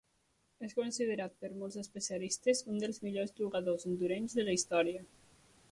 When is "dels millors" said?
2.85-3.37